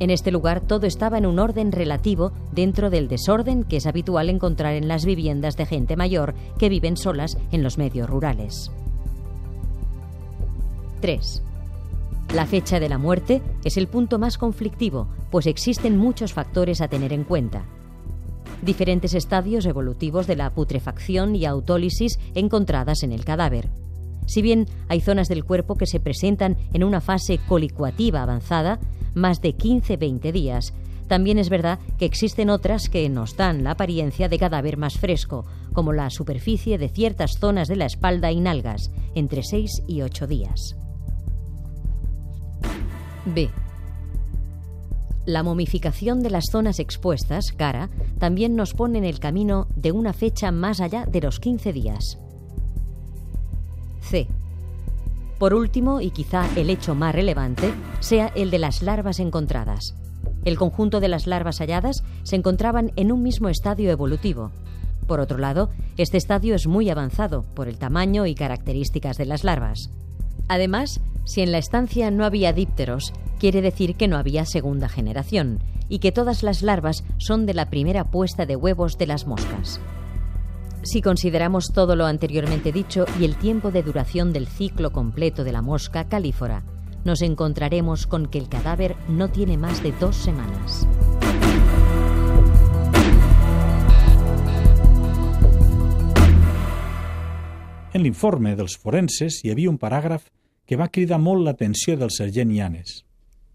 En 0.00 0.08
este 0.08 0.32
lugar 0.32 0.62
todo 0.62 0.86
estaba 0.86 1.18
en 1.18 1.26
un 1.26 1.38
orden 1.38 1.70
relativo 1.70 2.32
dentro 2.52 2.88
del 2.88 3.08
desorden 3.08 3.62
que 3.62 3.76
es 3.76 3.86
habitual 3.86 4.30
encontrar 4.30 4.72
en 4.74 4.88
las 4.88 5.04
viviendas 5.04 5.58
de 5.58 5.66
gente 5.66 5.96
mayor 5.96 6.34
que 6.58 6.70
viven 6.70 6.96
solas 6.96 7.36
en 7.52 7.62
los 7.62 7.76
medios 7.76 8.08
rurales. 8.08 8.70
3. 11.02 11.42
La 12.32 12.46
fecha 12.46 12.80
de 12.80 12.88
la 12.88 12.96
muerte 12.96 13.42
es 13.64 13.76
el 13.76 13.86
punto 13.86 14.18
más 14.18 14.38
conflictivo, 14.38 15.08
pues 15.30 15.46
existen 15.46 15.98
muchos 15.98 16.32
factores 16.32 16.80
a 16.80 16.88
tener 16.88 17.12
en 17.12 17.24
cuenta. 17.24 17.66
Diferentes 18.62 19.12
estadios 19.12 19.66
evolutivos 19.66 20.26
de 20.26 20.36
la 20.36 20.54
putrefacción 20.54 21.36
y 21.36 21.44
autólisis 21.44 22.18
encontradas 22.34 23.02
en 23.02 23.12
el 23.12 23.26
cadáver 23.26 23.68
si 24.26 24.42
bien 24.42 24.66
hay 24.88 25.00
zonas 25.00 25.28
del 25.28 25.44
cuerpo 25.44 25.76
que 25.76 25.86
se 25.86 26.00
presentan 26.00 26.56
en 26.72 26.84
una 26.84 27.00
fase 27.00 27.38
colicuativa 27.38 28.22
avanzada, 28.22 28.78
más 29.14 29.40
de 29.40 29.56
15-20 29.56 30.32
días, 30.32 30.74
también 31.08 31.38
es 31.38 31.50
verdad 31.50 31.78
que 31.98 32.06
existen 32.06 32.50
otras 32.50 32.88
que 32.88 33.08
nos 33.08 33.36
dan 33.36 33.62
la 33.62 33.72
apariencia 33.72 34.28
de 34.28 34.38
cadáver 34.38 34.76
más 34.76 34.94
fresco, 34.94 35.44
como 35.72 35.92
la 35.92 36.10
superficie 36.10 36.78
de 36.78 36.88
ciertas 36.88 37.32
zonas 37.38 37.68
de 37.68 37.76
la 37.76 37.86
espalda 37.86 38.32
y 38.32 38.40
nalgas, 38.40 38.90
entre 39.14 39.42
6 39.42 39.82
y 39.86 40.02
8 40.02 40.26
días. 40.26 40.76
B. 43.26 43.50
La 45.26 45.42
momificación 45.42 46.22
de 46.22 46.30
las 46.30 46.44
zonas 46.50 46.78
expuestas, 46.78 47.52
cara, 47.52 47.88
también 48.18 48.56
nos 48.56 48.74
pone 48.74 48.98
en 48.98 49.04
el 49.04 49.20
camino 49.20 49.68
de 49.74 49.92
una 49.92 50.12
fecha 50.12 50.50
más 50.52 50.80
allá 50.80 51.06
de 51.06 51.20
los 51.22 51.40
15 51.40 51.72
días. 51.72 52.18
Por 55.38 55.54
último, 55.54 56.00
y 56.00 56.10
quizá 56.10 56.48
el 56.56 56.70
hecho 56.70 56.94
más 56.94 57.14
relevante, 57.14 57.72
sea 58.00 58.28
el 58.34 58.50
de 58.50 58.58
las 58.58 58.82
larvas 58.82 59.18
encontradas. 59.18 59.94
El 60.44 60.56
conjunto 60.58 61.00
de 61.00 61.08
las 61.08 61.26
larvas 61.26 61.58
halladas 61.58 62.04
se 62.22 62.36
encontraban 62.36 62.92
en 62.96 63.12
un 63.12 63.22
mismo 63.22 63.48
estadio 63.48 63.90
evolutivo. 63.90 64.52
Por 65.06 65.20
otro 65.20 65.38
lado, 65.38 65.70
este 65.96 66.16
estadio 66.16 66.54
es 66.54 66.66
muy 66.66 66.88
avanzado 66.88 67.42
por 67.54 67.68
el 67.68 67.78
tamaño 67.78 68.26
y 68.26 68.34
características 68.34 69.18
de 69.18 69.26
las 69.26 69.44
larvas. 69.44 69.90
Además, 70.48 71.00
si 71.24 71.40
en 71.40 71.52
la 71.52 71.58
estancia 71.58 72.10
no 72.10 72.24
había 72.24 72.52
dípteros, 72.52 73.12
quiere 73.38 73.62
decir 73.62 73.96
que 73.96 74.08
no 74.08 74.16
había 74.16 74.44
segunda 74.44 74.88
generación 74.88 75.60
y 75.88 75.98
que 75.98 76.12
todas 76.12 76.42
las 76.42 76.62
larvas 76.62 77.04
son 77.18 77.46
de 77.46 77.54
la 77.54 77.70
primera 77.70 78.04
puesta 78.04 78.46
de 78.46 78.56
huevos 78.56 78.98
de 78.98 79.06
las 79.06 79.26
moscas. 79.26 79.80
Si 80.84 81.00
consideramos 81.00 81.72
todo 81.72 81.96
lo 81.96 82.04
anteriormente 82.04 82.70
dicho 82.70 83.06
y 83.18 83.24
el 83.24 83.36
tiempo 83.36 83.70
de 83.70 83.82
duración 83.82 84.34
del 84.34 84.46
ciclo 84.46 84.92
completo 84.92 85.42
de 85.42 85.50
la 85.50 85.62
mosca 85.62 86.08
calífora, 86.08 86.62
nos 87.04 87.22
encontraremos 87.22 88.06
con 88.06 88.26
que 88.26 88.36
el 88.36 88.50
cadáver 88.50 88.94
no 89.08 89.30
tiene 89.30 89.56
más 89.56 89.82
de 89.82 89.92
dos 89.92 90.14
semanas. 90.14 90.86
En 97.94 98.02
l'informe 98.02 98.52
dels 98.58 98.74
forenses 98.76 99.40
hi 99.40 99.52
havia 99.54 99.70
un 99.70 99.78
paràgraf 99.78 100.26
que 100.66 100.76
va 100.76 100.90
cridar 100.90 101.20
molt 101.22 101.46
l'atenció 101.46 101.96
del 101.96 102.10
sergent 102.10 102.50
Llanes. 102.52 103.04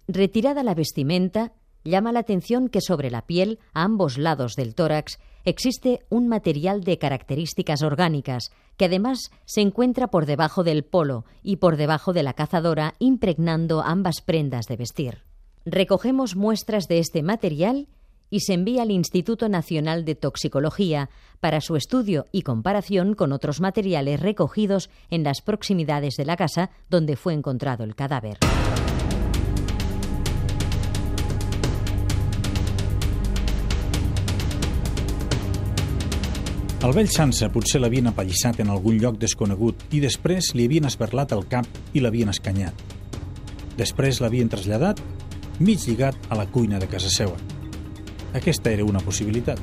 Retirada 0.08 0.64
la 0.64 0.74
vestimenta, 0.74 1.52
llama 1.84 2.12
la 2.12 2.20
atención 2.20 2.70
que 2.70 2.82
sobre 2.82 3.12
la 3.12 3.26
piel, 3.26 3.60
a 3.74 3.84
ambos 3.84 4.18
lados 4.18 4.56
del 4.56 4.76
tórax, 4.76 5.20
existe 5.46 6.06
un 6.10 6.28
material 6.28 6.84
de 6.84 6.98
características 6.98 7.82
orgánicas 7.82 8.52
que 8.78 8.86
además 8.86 9.32
se 9.46 9.62
encuentra 9.62 10.08
por 10.08 10.26
debajo 10.26 10.64
del 10.64 10.84
polo 10.84 11.26
y 11.44 11.58
por 11.58 11.78
debajo 11.78 12.14
de 12.14 12.24
la 12.24 12.34
cazadora 12.34 12.96
impregnando 13.00 13.82
ambas 13.82 14.22
prendas 14.22 14.68
de 14.68 14.78
vestir. 14.78 15.24
Recogemos 15.66 16.36
muestras 16.36 16.88
de 16.88 17.00
este 17.00 17.22
material 17.24 17.88
y 18.30 18.42
se 18.42 18.54
envía 18.54 18.84
al 18.84 18.92
Instituto 18.92 19.50
Nacional 19.50 20.06
de 20.06 20.16
Toxicología 20.16 21.10
para 21.40 21.62
su 21.62 21.76
estudio 21.76 22.26
y 22.32 22.44
comparación 22.44 23.16
con 23.16 23.32
otros 23.32 23.60
materiales 23.60 24.20
recogidos 24.20 24.90
en 25.10 25.24
las 25.24 25.42
proximidades 25.42 26.16
de 26.16 26.26
la 26.26 26.38
casa 26.38 26.70
donde 26.90 27.16
fue 27.16 27.34
encontrado 27.34 27.84
el 27.84 27.96
cadáver. 27.96 28.38
El 36.80 36.94
vell 36.96 37.10
Sansa 37.12 37.50
potser 37.52 37.82
l'havien 37.82 38.06
apallissat 38.08 38.62
en 38.64 38.70
algun 38.72 38.96
lloc 39.02 39.18
desconegut 39.20 39.82
i 39.92 40.00
després 40.00 40.54
li 40.56 40.64
havien 40.70 40.86
esberlat 40.88 41.34
el 41.36 41.42
cap 41.52 41.68
i 41.92 42.00
l'havien 42.00 42.32
escanyat. 42.32 42.72
Després 43.76 44.22
l'havien 44.24 44.48
traslladat, 44.48 45.02
mig 45.60 45.84
lligat 45.84 46.16
a 46.32 46.38
la 46.40 46.46
cuina 46.48 46.80
de 46.80 46.88
casa 46.88 47.12
seva. 47.12 47.36
Aquesta 48.32 48.72
era 48.72 48.88
una 48.88 49.04
possibilitat. 49.04 49.60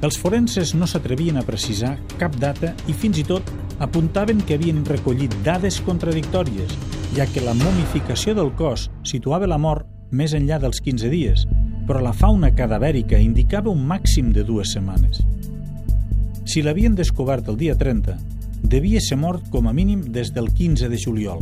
Els 0.00 0.16
forenses 0.16 0.72
no 0.72 0.88
s'atrevien 0.88 1.36
a 1.36 1.44
precisar 1.44 1.92
cap 2.16 2.40
data 2.40 2.72
i 2.88 2.96
fins 2.96 3.20
i 3.20 3.28
tot 3.28 3.52
apuntaven 3.84 4.40
que 4.40 4.56
havien 4.56 4.80
recollit 4.88 5.36
dades 5.44 5.82
contradictòries, 5.84 6.72
ja 7.12 7.28
que 7.28 7.44
la 7.44 7.52
momificació 7.52 8.32
del 8.32 8.54
cos 8.56 8.88
situava 9.04 9.44
la 9.44 9.60
mort 9.60 9.84
més 10.08 10.32
enllà 10.32 10.56
dels 10.64 10.80
15 10.80 11.12
dies, 11.12 11.44
però 11.84 12.00
la 12.00 12.16
fauna 12.16 12.54
cadavèrica 12.56 13.20
indicava 13.20 13.68
un 13.68 13.84
màxim 13.84 14.32
de 14.32 14.44
dues 14.44 14.72
setmanes. 14.72 15.20
Si 16.46 16.62
l'havien 16.62 16.94
descobert 16.94 17.48
el 17.50 17.56
dia 17.58 17.74
30, 17.74 18.14
devia 18.62 19.00
ser 19.02 19.16
mort 19.18 19.48
com 19.50 19.66
a 19.66 19.72
mínim 19.74 20.04
des 20.14 20.30
del 20.32 20.52
15 20.54 20.88
de 20.88 20.98
juliol. 21.02 21.40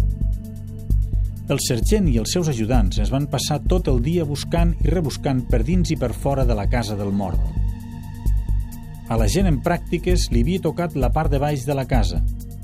El 1.52 1.60
sergent 1.60 2.06
i 2.08 2.16
els 2.16 2.32
seus 2.32 2.48
ajudants 2.48 3.02
es 3.04 3.10
van 3.12 3.26
passar 3.28 3.58
tot 3.68 3.90
el 3.92 4.00
dia 4.00 4.24
buscant 4.24 4.72
i 4.80 4.88
rebuscant 4.88 5.42
per 5.50 5.60
dins 5.62 5.92
i 5.92 5.98
per 6.00 6.14
fora 6.16 6.46
de 6.48 6.56
la 6.56 6.64
casa 6.72 6.96
del 6.96 7.12
mort. 7.12 7.40
A 9.12 9.18
la 9.20 9.28
gent 9.28 9.50
en 9.50 9.60
pràctiques 9.60 10.30
li 10.32 10.40
havia 10.40 10.64
tocat 10.64 10.96
la 10.96 11.12
part 11.12 11.28
de 11.30 11.42
baix 11.42 11.66
de 11.68 11.76
la 11.76 11.84
casa. 11.84 12.22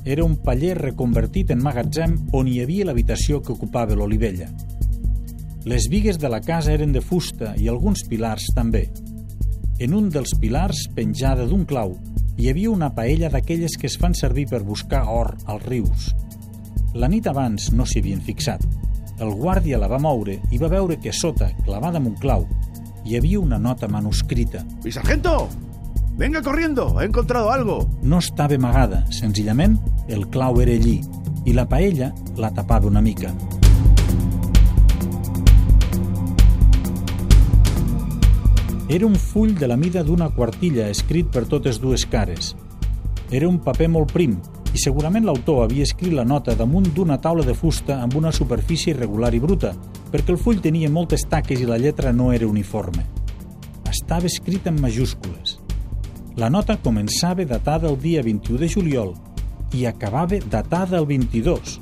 Era 0.09 0.25
un 0.25 0.39
paller 0.41 0.79
reconvertit 0.79 1.53
en 1.53 1.61
magatzem 1.61 2.17
on 2.33 2.49
hi 2.49 2.63
havia 2.65 2.89
l'habitació 2.89 3.43
que 3.45 3.53
ocupava 3.53 3.93
l'olivella. 3.93 4.49
Les 5.69 5.91
vigues 5.93 6.17
de 6.17 6.33
la 6.33 6.41
casa 6.41 6.73
eren 6.73 6.97
de 6.97 7.05
fusta 7.05 7.53
i 7.61 7.69
alguns 7.69 8.07
pilars 8.09 8.49
també. 8.57 8.87
En 9.81 9.93
un 9.93 10.09
dels 10.13 10.33
pilars, 10.41 10.87
penjada 10.97 11.45
d'un 11.45 11.67
clau, 11.69 11.93
hi 12.41 12.49
havia 12.49 12.71
una 12.73 12.89
paella 12.97 13.29
d'aquelles 13.29 13.75
que 13.77 13.85
es 13.91 13.99
fan 14.01 14.15
servir 14.17 14.47
per 14.49 14.63
buscar 14.65 15.03
or 15.13 15.35
als 15.45 15.67
rius. 15.67 16.07
La 16.97 17.09
nit 17.13 17.29
abans 17.29 17.69
no 17.77 17.85
s'hi 17.85 18.01
havien 18.01 18.23
fixat. 18.25 18.65
El 19.21 19.35
guàrdia 19.37 19.77
la 19.79 19.91
va 19.93 20.01
moure 20.01 20.39
i 20.49 20.59
va 20.59 20.73
veure 20.73 20.97
que 20.97 21.13
sota, 21.13 21.51
clavada 21.67 22.01
amb 22.01 22.09
un 22.15 22.17
clau, 22.17 22.49
hi 23.05 23.19
havia 23.19 23.45
una 23.45 23.61
nota 23.61 23.89
manuscrita. 23.89 24.65
¡Mi 24.85 24.93
sargento! 24.93 25.49
¡Venga 26.17 26.41
corriendo! 26.41 27.01
¡He 27.01 27.05
encontrado 27.05 27.53
algo! 27.53 27.87
No 28.03 28.19
estava 28.25 28.57
amagada, 28.57 29.05
senzillament 29.13 29.77
el 30.09 30.29
clau 30.33 30.65
era 30.65 30.73
allí 30.73 31.01
i 31.45 31.53
la 31.53 31.69
paella 31.69 32.15
la 32.41 32.55
tapava 32.57 32.89
una 32.89 33.05
mica. 33.05 33.37
Era 38.91 39.07
un 39.07 39.15
full 39.15 39.53
de 39.55 39.69
la 39.69 39.77
mida 39.77 40.03
d'una 40.03 40.27
quartilla 40.35 40.89
escrit 40.91 41.29
per 41.31 41.45
totes 41.47 41.77
dues 41.79 42.03
cares. 42.11 42.57
Era 43.31 43.47
un 43.47 43.61
paper 43.63 43.87
molt 43.87 44.11
prim 44.11 44.33
i 44.75 44.81
segurament 44.83 45.29
l'autor 45.29 45.61
havia 45.63 45.85
escrit 45.87 46.11
la 46.11 46.25
nota 46.27 46.57
damunt 46.59 46.89
d'una 46.97 47.21
taula 47.23 47.45
de 47.47 47.55
fusta 47.55 48.01
amb 48.03 48.17
una 48.19 48.33
superfície 48.35 48.91
irregular 48.91 49.31
i 49.31 49.39
bruta, 49.39 49.71
perquè 50.11 50.35
el 50.35 50.41
full 50.43 50.59
tenia 50.59 50.91
moltes 50.91 51.23
taques 51.31 51.63
i 51.63 51.69
la 51.71 51.79
lletra 51.79 52.11
no 52.11 52.33
era 52.35 52.49
uniforme. 52.51 53.05
Estava 53.87 54.27
escrit 54.27 54.67
en 54.67 54.83
majúscules. 54.83 55.61
La 56.35 56.51
nota 56.51 56.75
començava 56.83 57.47
datada 57.47 57.87
el 57.87 58.01
dia 58.03 58.27
21 58.27 58.59
de 58.59 58.73
juliol 58.75 59.15
i 59.71 59.87
acabava 59.87 60.43
datada 60.51 60.99
el 60.99 61.07
22. 61.07 61.79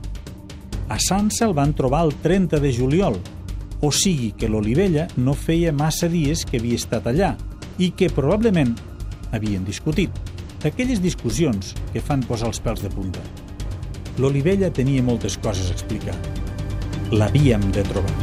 A 0.92 1.00
Sansa 1.00 1.48
el 1.48 1.56
van 1.56 1.72
trobar 1.72 2.04
el 2.04 2.12
30 2.20 2.60
de 2.60 2.76
juliol, 2.76 3.16
o 3.80 3.88
sigui 3.90 4.36
que 4.36 4.52
l'Olivella 4.52 5.08
no 5.16 5.32
feia 5.32 5.72
massa 5.72 6.12
dies 6.12 6.44
que 6.44 6.60
havia 6.60 6.76
estat 6.76 7.08
allà 7.08 7.40
i 7.80 7.96
que 7.96 8.12
probablement 8.12 8.76
havien 9.32 9.64
discutit. 9.64 10.12
D'aquelles 10.60 11.00
discussions 11.00 11.72
que 11.94 12.04
fan 12.04 12.20
posar 12.28 12.52
els 12.52 12.60
pèls 12.60 12.84
de 12.84 12.92
punta. 12.92 13.24
L'Olivella 14.18 14.72
tenia 14.74 15.02
moltes 15.02 15.38
coses 15.38 15.70
a 15.70 15.76
explicar. 15.76 16.16
L'havíem 17.14 17.70
de 17.70 17.84
trobar. 17.86 18.14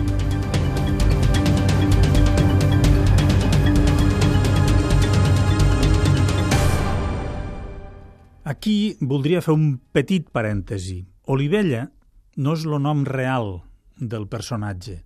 Aquí 8.47 8.95
voldria 9.01 9.41
fer 9.43 9.53
un 9.55 9.73
petit 9.91 10.29
parèntesi. 10.31 11.01
Olivella 11.27 11.89
no 12.39 12.53
és 12.55 12.63
el 12.63 12.77
nom 12.79 13.03
real 13.03 13.57
del 13.99 14.27
personatge. 14.31 15.01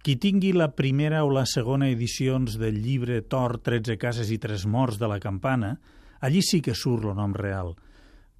Qui 0.00 0.14
tingui 0.16 0.54
la 0.56 0.70
primera 0.72 1.20
o 1.26 1.28
la 1.28 1.44
segona 1.44 1.90
edicions 1.92 2.56
del 2.56 2.78
llibre 2.80 3.20
Tor, 3.20 3.58
13 3.60 3.98
cases 4.00 4.30
i 4.32 4.38
3 4.40 4.64
morts 4.64 4.96
de 4.96 5.10
la 5.12 5.20
campana, 5.20 5.74
allí 6.24 6.40
sí 6.40 6.62
que 6.64 6.72
surt 6.72 7.04
el 7.04 7.18
nom 7.18 7.36
real. 7.36 7.74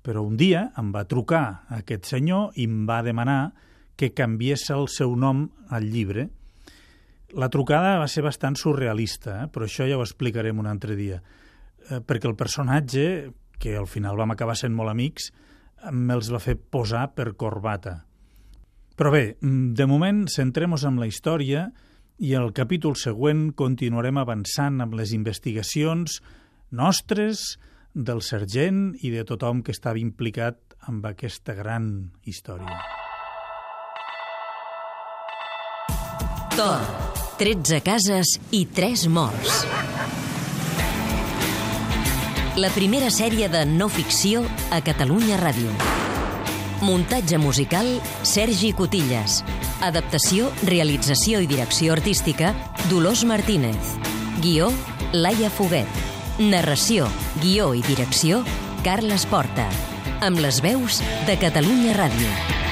Però 0.03 0.23
un 0.25 0.37
dia 0.41 0.71
em 0.81 0.93
va 0.95 1.07
trucar 1.09 1.67
aquest 1.77 2.09
senyor 2.09 2.57
i 2.57 2.65
em 2.69 2.87
va 2.89 3.03
demanar 3.05 3.53
que 4.01 4.15
canviés 4.17 4.65
el 4.73 4.89
seu 4.89 5.13
nom 5.17 5.45
al 5.69 5.91
llibre. 5.93 6.31
La 7.37 7.51
trucada 7.53 7.99
va 8.01 8.09
ser 8.09 8.25
bastant 8.25 8.57
surrealista, 8.57 9.43
eh? 9.45 9.51
però 9.53 9.69
això 9.69 9.87
ja 9.87 9.99
ho 9.99 10.05
explicarem 10.07 10.59
un 10.59 10.71
altre 10.71 10.97
dia. 10.97 11.21
Eh, 11.91 12.01
perquè 12.01 12.27
el 12.31 12.39
personatge, 12.39 13.05
que 13.61 13.77
al 13.77 13.87
final 13.87 14.17
vam 14.17 14.33
acabar 14.33 14.57
sent 14.57 14.73
molt 14.75 14.91
amics, 14.91 15.29
me'ls 15.93 16.31
va 16.33 16.41
fer 16.41 16.57
posar 16.57 17.11
per 17.15 17.35
corbata. 17.37 18.01
Però 18.97 19.13
bé, 19.13 19.37
de 19.41 19.87
moment 19.89 20.27
centrem-nos 20.29 20.85
en 20.89 20.99
la 21.01 21.09
història 21.09 21.69
i 22.21 22.35
el 22.37 22.51
capítol 22.53 22.99
següent 23.01 23.51
continuarem 23.57 24.19
avançant 24.21 24.81
amb 24.85 24.97
les 24.99 25.15
investigacions 25.17 26.19
nostres, 26.77 27.57
del 27.95 28.23
sergent 28.23 28.95
i 29.03 29.11
de 29.11 29.25
tothom 29.27 29.63
que 29.67 29.75
estava 29.75 29.99
implicat 29.99 30.59
amb 30.89 31.05
aquesta 31.07 31.55
gran 31.55 32.11
història. 32.23 32.81
Tor, 36.57 36.83
13 37.39 37.81
cases 37.81 38.37
i 38.53 38.67
3 38.67 39.07
morts. 39.09 39.63
La 42.61 42.69
primera 42.75 43.09
sèrie 43.15 43.49
de 43.49 43.63
no 43.65 43.89
ficció 43.89 44.43
a 44.75 44.83
Catalunya 44.85 45.39
Ràdio. 45.41 45.71
Muntatge 46.83 47.39
musical, 47.39 47.89
Sergi 48.27 48.73
Cotillas. 48.77 49.41
Adaptació, 49.81 50.51
realització 50.69 51.41
i 51.41 51.49
direcció 51.49 51.95
artística, 51.97 52.53
Dolors 52.91 53.25
Martínez. 53.25 53.97
Guió, 54.43 54.73
Laia 55.13 55.49
Foguet. 55.49 56.10
Narració, 56.41 57.05
guió 57.43 57.75
i 57.77 57.83
direcció, 57.85 58.39
Carles 58.81 59.27
Porta. 59.29 59.67
Amb 60.25 60.41
les 60.41 60.63
veus 60.65 61.03
de 61.29 61.37
Catalunya 61.37 61.93
Ràdio. 61.99 62.70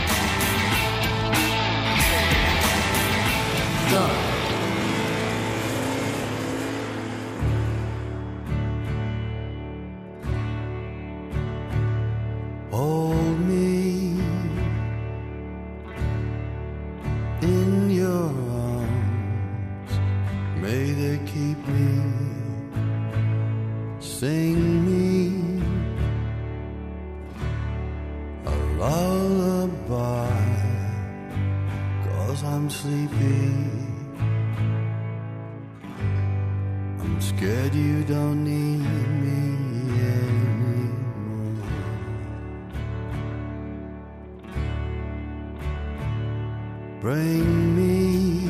Me 47.48 48.48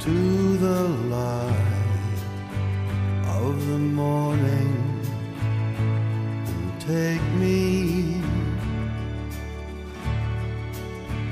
to 0.00 0.56
the 0.56 0.82
light 1.16 2.20
of 3.40 3.66
the 3.66 3.78
morning 3.78 4.72
and 6.46 6.80
take 6.80 7.22
me 7.34 8.20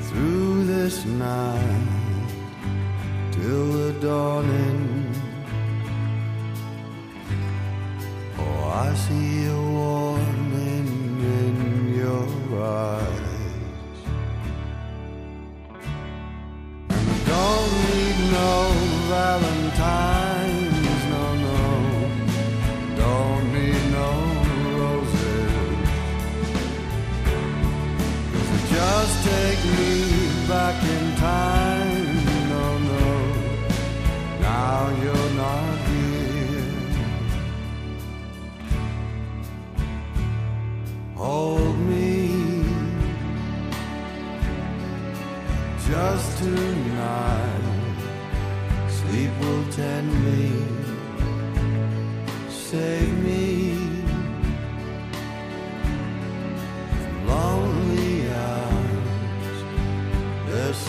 through 0.03 0.65
this 0.67 1.05
night 1.05 1.89
till 3.33 3.73
the 3.73 3.93
dawning. 4.01 5.15
Oh, 8.39 8.65
I 8.87 8.95
see 8.95 9.47
a 9.47 9.60
time, 31.20 32.14
no, 32.48 32.66
no. 32.90 33.09
Now 34.40 34.76
you're 35.02 35.33
not 35.44 35.76
here. 35.88 36.64
Hold 41.16 41.78
me 41.90 42.64
just 45.88 46.38
tonight. 46.38 47.66
Sleep 48.88 49.33
will 49.40 49.64
tend 49.72 50.09
me, 50.24 50.42
save 52.48 53.19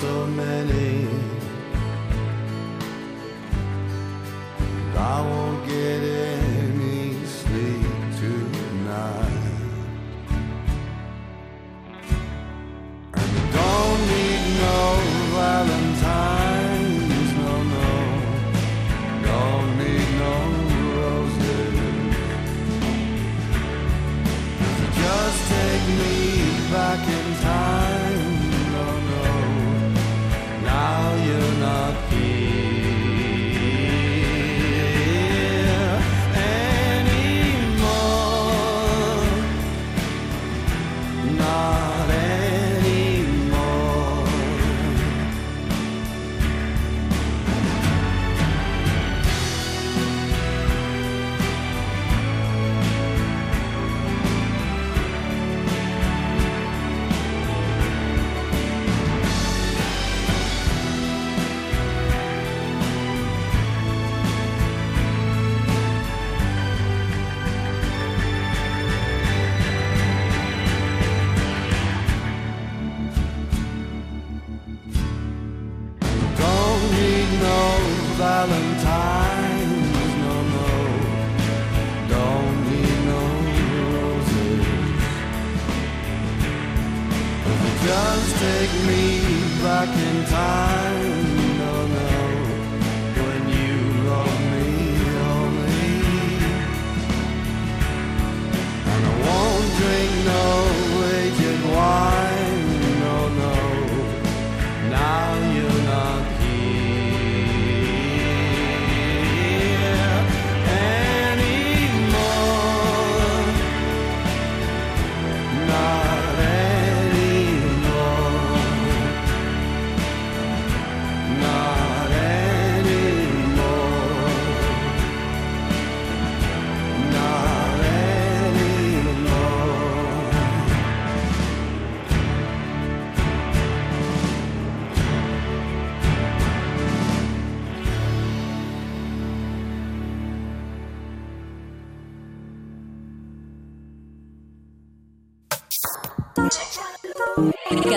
so 0.01 0.30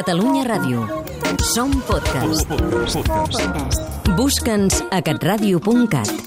Catalunya 0.04 0.44
Ràdio. 0.44 0.84
Som 1.40 1.72
podcast. 1.88 2.44
Busca'ns 4.12 4.84
a 4.92 5.00
catradio.cat. 5.00 6.23